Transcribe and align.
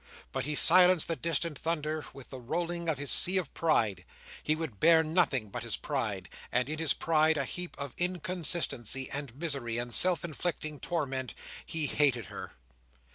But 0.31 0.45
he 0.45 0.55
silenced 0.55 1.07
the 1.07 1.15
distant 1.15 1.59
thunder 1.59 2.03
with 2.11 2.31
the 2.31 2.39
rolling 2.39 2.89
of 2.89 2.97
his 2.97 3.11
sea 3.11 3.37
of 3.37 3.53
pride. 3.53 4.03
He 4.41 4.55
would 4.55 4.79
bear 4.79 5.03
nothing 5.03 5.49
but 5.49 5.61
his 5.61 5.77
pride. 5.77 6.27
And 6.51 6.67
in 6.67 6.79
his 6.79 6.95
pride, 6.95 7.37
a 7.37 7.45
heap 7.45 7.75
of 7.77 7.93
inconsistency, 7.99 9.11
and 9.11 9.35
misery, 9.35 9.77
and 9.77 9.93
self 9.93 10.25
inflicted 10.25 10.81
torment, 10.81 11.35
he 11.67 11.85
hated 11.85 12.25
her. 12.33 12.53